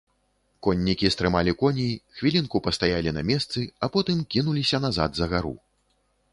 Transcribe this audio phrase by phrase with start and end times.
[0.67, 5.55] Коннікі стрымалі коней, хвілінку пастаялі на месцы, а потым кінуліся назад, за гару.